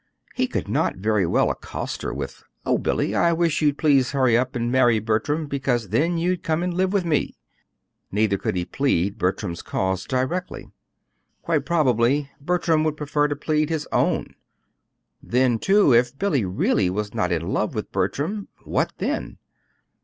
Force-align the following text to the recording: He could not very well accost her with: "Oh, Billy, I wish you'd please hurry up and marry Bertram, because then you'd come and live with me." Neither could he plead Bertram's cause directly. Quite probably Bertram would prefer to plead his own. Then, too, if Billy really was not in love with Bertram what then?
He 0.33 0.47
could 0.47 0.67
not 0.67 0.95
very 0.95 1.27
well 1.27 1.51
accost 1.51 2.01
her 2.01 2.11
with: 2.11 2.43
"Oh, 2.65 2.79
Billy, 2.79 3.13
I 3.13 3.33
wish 3.33 3.61
you'd 3.61 3.77
please 3.77 4.13
hurry 4.13 4.35
up 4.35 4.55
and 4.55 4.71
marry 4.71 4.97
Bertram, 4.97 5.45
because 5.45 5.89
then 5.89 6.17
you'd 6.17 6.41
come 6.41 6.63
and 6.63 6.73
live 6.73 6.91
with 6.91 7.05
me." 7.05 7.37
Neither 8.11 8.39
could 8.39 8.55
he 8.55 8.65
plead 8.65 9.19
Bertram's 9.19 9.61
cause 9.61 10.05
directly. 10.05 10.71
Quite 11.43 11.67
probably 11.67 12.31
Bertram 12.43 12.83
would 12.83 12.97
prefer 12.97 13.27
to 13.27 13.35
plead 13.35 13.69
his 13.69 13.87
own. 13.91 14.33
Then, 15.21 15.59
too, 15.59 15.93
if 15.93 16.17
Billy 16.17 16.45
really 16.45 16.89
was 16.89 17.13
not 17.13 17.31
in 17.31 17.53
love 17.53 17.75
with 17.75 17.91
Bertram 17.91 18.47
what 18.63 18.93
then? 18.97 19.37